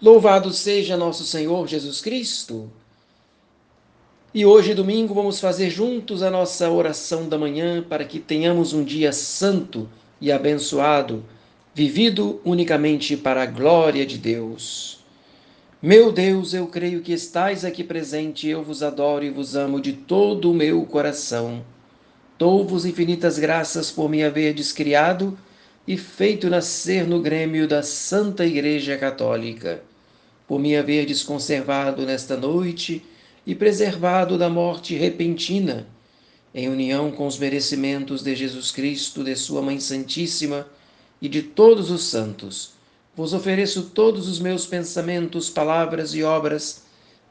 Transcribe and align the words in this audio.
Louvado 0.00 0.52
seja 0.52 0.96
nosso 0.96 1.24
Senhor 1.24 1.66
Jesus 1.66 2.00
Cristo. 2.00 2.70
E 4.32 4.46
hoje, 4.46 4.72
domingo, 4.72 5.12
vamos 5.12 5.40
fazer 5.40 5.70
juntos 5.70 6.22
a 6.22 6.30
nossa 6.30 6.70
oração 6.70 7.28
da 7.28 7.36
manhã 7.36 7.82
para 7.82 8.04
que 8.04 8.20
tenhamos 8.20 8.72
um 8.72 8.84
dia 8.84 9.12
santo 9.12 9.88
e 10.20 10.30
abençoado, 10.30 11.24
vivido 11.74 12.40
unicamente 12.44 13.16
para 13.16 13.42
a 13.42 13.46
glória 13.46 14.06
de 14.06 14.18
Deus. 14.18 15.00
Meu 15.82 16.12
Deus, 16.12 16.54
eu 16.54 16.68
creio 16.68 17.02
que 17.02 17.12
estais 17.12 17.64
aqui 17.64 17.82
presente, 17.82 18.46
eu 18.46 18.62
vos 18.62 18.84
adoro 18.84 19.24
e 19.24 19.30
vos 19.30 19.56
amo 19.56 19.80
de 19.80 19.94
todo 19.94 20.52
o 20.52 20.54
meu 20.54 20.84
coração. 20.86 21.64
Dou-vos 22.38 22.86
infinitas 22.86 23.36
graças 23.36 23.90
por 23.90 24.08
me 24.08 24.22
haverdes 24.22 24.70
criado 24.70 25.36
e 25.88 25.96
feito 25.96 26.50
nascer 26.50 27.06
no 27.06 27.18
grêmio 27.18 27.66
da 27.66 27.82
Santa 27.82 28.44
Igreja 28.44 28.98
Católica. 28.98 29.82
Por 30.46 30.60
me 30.60 30.76
haverdes 30.76 31.22
conservado 31.22 32.04
nesta 32.04 32.36
noite 32.36 33.02
e 33.46 33.54
preservado 33.54 34.36
da 34.36 34.50
morte 34.50 34.94
repentina, 34.94 35.86
em 36.54 36.68
união 36.68 37.10
com 37.10 37.26
os 37.26 37.38
merecimentos 37.38 38.22
de 38.22 38.36
Jesus 38.36 38.70
Cristo, 38.70 39.24
de 39.24 39.34
Sua 39.34 39.62
Mãe 39.62 39.80
Santíssima 39.80 40.66
e 41.22 41.28
de 41.28 41.40
todos 41.40 41.90
os 41.90 42.02
santos, 42.02 42.72
vos 43.16 43.32
ofereço 43.32 43.84
todos 43.84 44.28
os 44.28 44.38
meus 44.38 44.66
pensamentos, 44.66 45.48
palavras 45.48 46.14
e 46.14 46.22
obras 46.22 46.82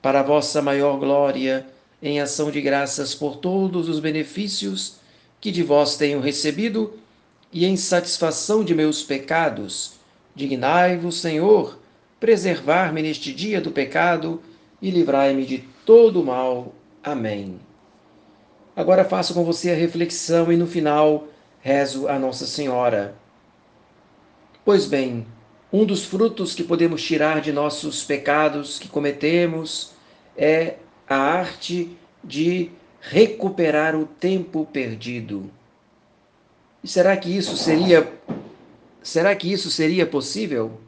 para 0.02 0.22
a 0.22 0.24
vossa 0.24 0.64
maior 0.64 0.98
glória, 0.98 1.64
em 2.02 2.20
ação 2.20 2.50
de 2.50 2.60
graças 2.60 3.14
por 3.14 3.36
todos 3.36 3.88
os 3.88 4.00
benefícios 4.00 4.96
que 5.40 5.52
de 5.52 5.62
vós 5.62 5.96
tenho 5.96 6.20
recebido 6.20 6.92
e 7.52 7.66
em 7.66 7.76
satisfação 7.78 8.64
de 8.64 8.76
meus 8.76 9.04
pecados. 9.04 9.94
Dignai-vos, 10.36 11.20
Senhor, 11.20 11.80
preservar-me 12.20 13.02
neste 13.02 13.34
dia 13.34 13.62
do 13.62 13.72
pecado 13.72 14.42
e 14.82 14.92
livrai-me 14.92 15.46
de 15.46 15.60
todo 15.86 16.24
mal. 16.24 16.74
Amém. 17.04 17.60
Agora 18.76 19.04
faço 19.04 19.34
com 19.34 19.44
você 19.44 19.72
a 19.72 19.76
reflexão 19.76 20.52
e 20.52 20.58
no 20.58 20.68
final 20.68 21.28
rezo 21.62 22.08
a 22.08 22.20
Nossa 22.20 22.46
Senhora. 22.46 23.16
Pois 24.64 24.86
bem, 24.86 25.26
um 25.72 25.86
dos 25.86 26.06
frutos 26.06 26.54
que 26.54 26.64
podemos 26.64 27.02
tirar 27.04 27.42
de 27.42 27.52
nossos 27.52 28.04
pecados 28.04 28.78
que 28.78 28.88
cometemos 28.88 29.94
é 30.38 30.76
a 31.10 31.16
arte 31.16 31.98
de 32.24 32.72
recuperar 33.02 33.96
o 33.96 34.06
tempo 34.06 34.68
perdido. 34.72 35.50
E 36.88 36.90
será 36.90 37.18
que 37.18 37.30
isso 37.30 37.58
seria 37.58 38.10
será 39.04 39.36
que 39.36 39.52
isso 39.52 39.70
seria 39.70 40.06
possível? 40.06 40.80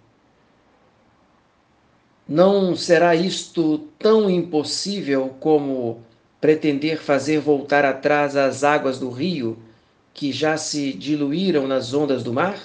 Não 2.26 2.74
será 2.74 3.14
isto 3.14 3.80
tão 4.00 4.30
impossível 4.30 5.36
como 5.42 6.02
pretender 6.40 7.02
fazer 7.02 7.42
voltar 7.42 7.84
atrás 7.84 8.38
as 8.38 8.64
águas 8.64 8.98
do 8.98 9.10
rio 9.10 9.60
que 10.14 10.32
já 10.32 10.56
se 10.56 10.94
diluíram 10.94 11.68
nas 11.68 11.94
ondas 11.94 12.24
do 12.24 12.32
mar? 12.32 12.58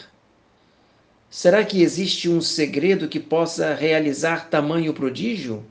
Será 1.28 1.64
que 1.64 1.82
existe 1.82 2.28
um 2.28 2.40
segredo 2.40 3.08
que 3.08 3.18
possa 3.18 3.74
realizar 3.74 4.48
tamanho 4.48 4.94
prodígio? 4.94 5.66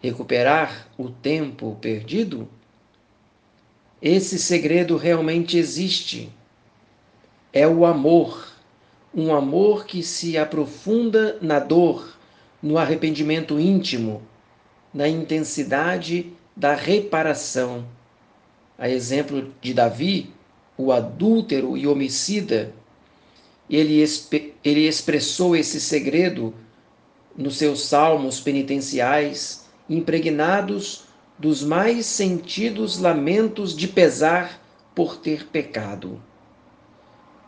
Recuperar 0.00 0.86
o 0.96 1.10
tempo 1.10 1.76
perdido? 1.80 2.48
Esse 4.00 4.38
segredo 4.38 4.96
realmente 4.96 5.58
existe. 5.58 6.32
É 7.52 7.66
o 7.66 7.86
amor, 7.86 8.46
um 9.14 9.34
amor 9.34 9.86
que 9.86 10.02
se 10.02 10.36
aprofunda 10.36 11.38
na 11.40 11.58
dor 11.58 12.14
no 12.62 12.76
arrependimento 12.76 13.58
íntimo, 13.58 14.22
na 14.92 15.08
intensidade 15.08 16.32
da 16.54 16.74
reparação. 16.74 17.86
A 18.76 18.88
exemplo 18.90 19.52
de 19.62 19.72
Davi, 19.72 20.30
o 20.76 20.92
adúltero 20.92 21.76
e 21.76 21.86
homicida, 21.86 22.74
ele, 23.70 24.04
ele 24.62 24.86
expressou 24.86 25.56
esse 25.56 25.80
segredo 25.80 26.54
nos 27.36 27.56
seus 27.56 27.82
salmos 27.82 28.40
penitenciais, 28.40 29.66
impregnados 29.88 31.04
dos 31.38 31.62
mais 31.62 32.04
sentidos 32.04 32.98
lamentos 32.98 33.74
de 33.74 33.88
pesar 33.88 34.60
por 34.94 35.16
ter 35.16 35.46
pecado. 35.46 36.20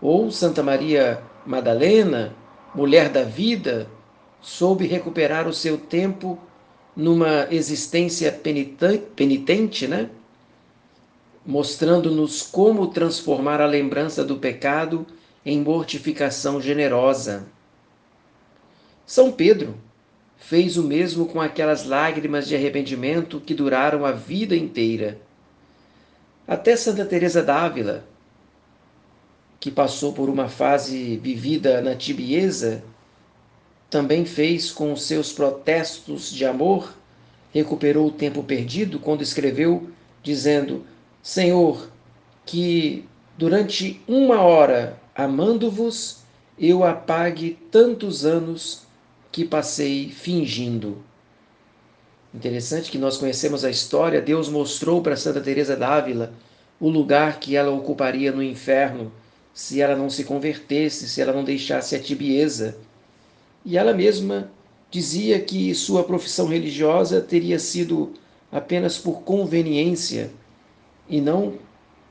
Ou 0.00 0.30
Santa 0.30 0.62
Maria 0.62 1.22
Madalena, 1.44 2.34
mulher 2.74 3.08
da 3.08 3.22
vida, 3.22 3.88
soube 4.40 4.86
recuperar 4.86 5.46
o 5.46 5.52
seu 5.52 5.76
tempo 5.76 6.38
numa 6.96 7.46
existência 7.50 8.32
penitente, 8.32 9.86
né? 9.86 10.10
mostrando-nos 11.44 12.42
como 12.42 12.88
transformar 12.88 13.60
a 13.60 13.66
lembrança 13.66 14.24
do 14.24 14.36
pecado 14.36 15.06
em 15.44 15.60
mortificação 15.60 16.60
generosa. 16.60 17.46
São 19.06 19.32
Pedro 19.32 19.74
fez 20.36 20.76
o 20.76 20.82
mesmo 20.82 21.26
com 21.26 21.40
aquelas 21.40 21.84
lágrimas 21.84 22.46
de 22.46 22.54
arrependimento 22.54 23.40
que 23.40 23.54
duraram 23.54 24.04
a 24.04 24.12
vida 24.12 24.56
inteira. 24.56 25.18
Até 26.46 26.76
Santa 26.76 27.04
Teresa 27.04 27.42
d'Ávila, 27.42 28.04
que 29.60 29.71
passou 29.71 30.15
por 30.15 30.31
uma 30.31 30.48
fase 30.48 31.19
vivida 31.19 31.82
na 31.82 31.94
tibieza, 31.94 32.82
também 33.91 34.25
fez 34.25 34.72
com 34.72 34.97
seus 34.97 35.32
protestos 35.32 36.32
de 36.32 36.47
amor, 36.47 36.94
recuperou 37.53 38.06
o 38.06 38.12
tempo 38.12 38.43
perdido 38.43 38.98
quando 38.98 39.21
escreveu, 39.21 39.91
dizendo: 40.22 40.87
Senhor, 41.22 41.91
que 42.47 43.04
durante 43.37 44.00
uma 44.09 44.41
hora, 44.41 44.98
amando-vos, 45.15 46.21
eu 46.59 46.82
apague 46.82 47.59
tantos 47.71 48.25
anos 48.25 48.87
que 49.31 49.44
passei 49.44 50.09
fingindo. 50.09 51.03
Interessante 52.32 52.91
que 52.91 52.98
nós 52.98 53.19
conhecemos 53.19 53.65
a 53.65 53.71
história, 53.71 54.22
Deus 54.22 54.48
mostrou 54.48 55.03
para 55.03 55.16
Santa 55.16 55.41
Teresa 55.41 55.77
d'Ávila 55.77 56.32
o 56.78 56.88
lugar 56.88 57.41
que 57.41 57.56
ela 57.56 57.71
ocuparia 57.72 58.32
no 58.32 58.42
inferno 58.42 59.12
se 59.52 59.80
ela 59.80 59.96
não 59.96 60.08
se 60.08 60.24
convertesse, 60.24 61.08
se 61.08 61.20
ela 61.20 61.32
não 61.32 61.44
deixasse 61.44 61.94
a 61.94 62.00
tibieza 62.00 62.76
e 63.64 63.76
ela 63.76 63.92
mesma 63.92 64.50
dizia 64.90 65.38
que 65.40 65.74
sua 65.74 66.02
profissão 66.02 66.46
religiosa 66.46 67.20
teria 67.20 67.58
sido 67.58 68.14
apenas 68.50 68.98
por 68.98 69.22
conveniência 69.22 70.30
e 71.08 71.20
não 71.20 71.58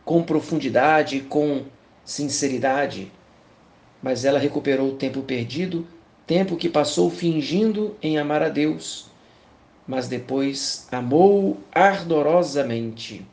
com 0.06 0.24
profundidade, 0.24 1.22
com 1.22 1.66
sinceridade. 2.06 3.12
Mas 4.02 4.24
ela 4.26 4.40
recuperou 4.40 4.90
o 4.90 4.96
tempo 4.96 5.22
perdido, 5.22 5.86
tempo 6.26 6.56
que 6.56 6.70
passou 6.70 7.10
fingindo 7.10 7.98
em 8.02 8.18
amar 8.18 8.44
a 8.44 8.50
Deus, 8.50 9.08
mas 9.88 10.08
depois 10.08 10.88
amou 10.92 11.58
ardorosamente. 11.74 13.26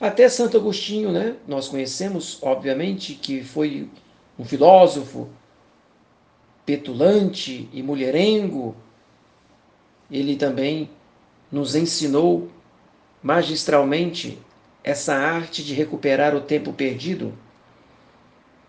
Até 0.00 0.28
Santo 0.28 0.56
Agostinho, 0.56 1.12
né? 1.12 1.36
Nós 1.46 1.68
conhecemos, 1.68 2.38
obviamente, 2.42 3.14
que 3.14 3.42
foi 3.42 3.88
um 4.38 4.44
filósofo, 4.44 5.28
petulante 6.66 7.68
e 7.72 7.82
mulherengo, 7.82 8.74
ele 10.10 10.36
também 10.36 10.90
nos 11.50 11.74
ensinou 11.74 12.50
magistralmente 13.22 14.38
essa 14.82 15.14
arte 15.14 15.62
de 15.64 15.74
recuperar 15.74 16.34
o 16.34 16.40
tempo 16.40 16.72
perdido. 16.72 17.32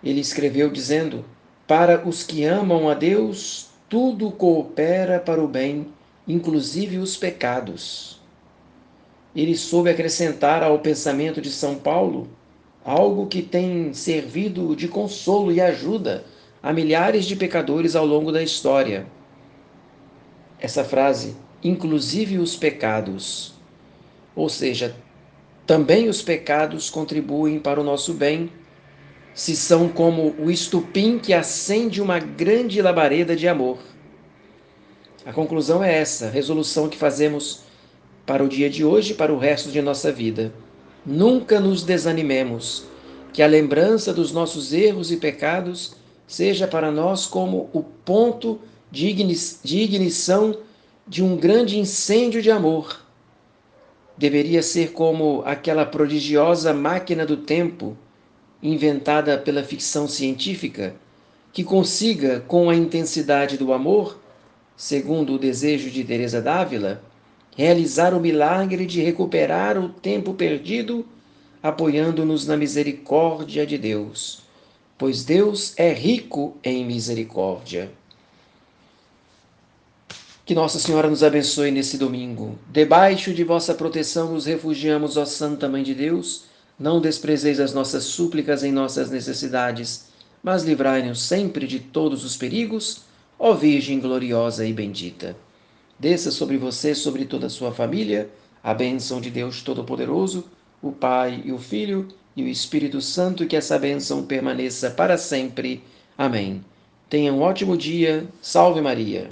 Ele 0.03 0.19
escreveu 0.19 0.69
dizendo: 0.69 1.25
Para 1.68 2.08
os 2.08 2.24
que 2.24 2.46
amam 2.46 2.90
a 2.90 2.94
Deus, 2.94 3.69
tudo 3.90 4.31
coopera 4.31 5.20
para 5.20 5.44
o 5.44 5.47
bem, 5.47 5.88
inclusive 6.28 6.97
os 6.97 7.17
pecados. 7.17 8.22
Ele 9.35 9.55
soube 9.55 9.90
acrescentar 9.90 10.64
ao 10.64 10.79
pensamento 10.79 11.41
de 11.41 11.52
São 11.52 11.76
Paulo 11.76 12.29
algo 12.85 13.28
que 13.28 13.41
tem 13.41 13.93
servido 13.93 14.76
de 14.76 14.87
consolo 14.87 15.52
e 15.52 15.59
ajuda 15.59 16.23
a 16.61 16.72
milhares 16.72 17.26
de 17.26 17.35
pecadores 17.35 17.96
ao 17.96 18.05
longo 18.05 18.32
da 18.32 18.41
história. 18.41 19.05
Essa 20.59 20.84
frase, 20.84 21.35
inclusive 21.64 22.37
os 22.37 22.55
pecados, 22.55 23.53
ou 24.35 24.47
seja, 24.47 24.96
também 25.66 26.08
os 26.08 26.22
pecados 26.22 26.90
contribuem 26.90 27.59
para 27.59 27.82
o 27.82 27.84
nosso 27.84 28.14
bem, 28.14 28.52
se 29.34 29.55
são 29.55 29.90
como 29.90 30.34
o 30.40 30.49
estupim 30.49 31.20
que 31.20 31.34
acende 31.34 32.02
uma 32.02 32.20
grande 32.20 32.82
labareda 32.82 33.35
de 33.35 33.47
amor. 33.47 33.79
A 35.26 35.34
conclusão 35.34 35.84
é 35.84 35.93
essa, 35.93 36.29
resolução 36.29 36.87
que 36.87 36.97
fazemos 36.97 37.65
para 38.25 38.43
o 38.43 38.47
dia 38.47 38.69
de 38.69 38.83
hoje 38.83 39.11
e 39.11 39.16
para 39.16 39.33
o 39.33 39.37
resto 39.37 39.69
de 39.69 39.81
nossa 39.81 40.11
vida. 40.11 40.53
Nunca 41.05 41.59
nos 41.59 41.83
desanimemos, 41.83 42.85
que 43.31 43.43
a 43.43 43.47
lembrança 43.47 44.13
dos 44.13 44.31
nossos 44.31 44.73
erros 44.73 45.11
e 45.11 45.17
pecados 45.17 45.95
seja 46.25 46.67
para 46.67 46.91
nós 46.91 47.25
como 47.25 47.69
o 47.73 47.83
ponto 47.83 48.59
de 48.89 49.07
ignição 49.07 50.57
de 51.07 51.23
um 51.23 51.35
grande 51.35 51.77
incêndio 51.77 52.41
de 52.41 52.49
amor. 52.49 53.01
Deveria 54.17 54.63
ser 54.63 54.93
como 54.93 55.43
aquela 55.45 55.85
prodigiosa 55.85 56.73
máquina 56.73 57.25
do 57.25 57.37
tempo 57.37 57.97
inventada 58.63 59.37
pela 59.37 59.63
ficção 59.63 60.07
científica 60.07 60.95
que 61.55 61.63
consiga, 61.63 62.41
com 62.41 62.69
a 62.69 62.75
intensidade 62.75 63.57
do 63.57 63.72
amor, 63.72 64.19
segundo 64.75 65.35
o 65.35 65.39
desejo 65.39 65.89
de 65.89 66.03
Teresa 66.03 66.41
d'Ávila, 66.41 67.01
realizar 67.55 68.13
o 68.13 68.19
milagre 68.19 68.85
de 68.85 69.02
recuperar 69.02 69.78
o 69.78 69.90
tempo 69.90 70.34
perdido, 70.34 71.05
apoiando-nos 71.63 72.46
na 72.46 72.57
misericórdia 72.57 73.66
de 73.66 73.78
Deus, 73.78 74.43
pois 74.97 75.23
Deus 75.23 75.73
é 75.78 75.91
rico 75.93 76.57
em 76.63 76.85
misericórdia. 76.85 77.90
Que 80.46 80.53
Nossa 80.53 80.78
Senhora 80.78 81.09
nos 81.09 81.23
abençoe 81.23 81.72
nesse 81.72 81.97
domingo. 81.97 82.59
Debaixo 82.72 83.34
de 83.34 83.43
vossa 83.43 83.73
proteção 83.73 84.34
nos 84.34 84.46
refugiamos, 84.46 85.17
ó 85.17 85.25
Santa 85.25 85.67
Mãe 85.67 85.81
de 85.81 85.96
Deus. 85.96 86.43
Não 86.78 87.01
desprezeis 87.01 87.59
as 87.59 87.73
nossas 87.73 88.03
súplicas 88.03 88.63
em 88.63 88.72
nossas 88.72 89.09
necessidades, 89.09 90.09
mas 90.43 90.63
livrai-nos 90.63 91.23
sempre 91.23 91.66
de 91.66 91.79
todos 91.79 92.23
os 92.23 92.37
perigos, 92.37 93.01
ó 93.40 93.53
Virgem 93.53 93.99
gloriosa 93.99 94.67
e 94.67 94.73
bendita. 94.73 95.35
Desça 95.97 96.30
sobre 96.30 96.58
você, 96.58 96.94
sobre 96.94 97.26
toda 97.26 97.47
a 97.47 97.50
sua 97.50 97.72
família, 97.72 98.30
a 98.62 98.74
bênção 98.74 99.22
de 99.22 99.30
Deus 99.30 99.62
Todo-Poderoso, 99.62 100.46
o 100.82 100.92
Pai 100.92 101.42
e 101.46 101.52
o 101.52 101.58
Filho 101.58 102.08
e 102.36 102.44
o 102.44 102.47
Espírito 102.47 103.00
Santo, 103.02 103.47
que 103.47 103.56
essa 103.56 103.80
bênção 103.80 104.26
permaneça 104.26 104.92
para 104.92 105.18
sempre. 105.18 105.82
Amém. 106.18 106.64
Tenha 107.09 107.32
um 107.32 107.42
ótimo 107.42 107.78
dia. 107.78 108.28
Salve 108.42 108.82
Maria. 108.82 109.24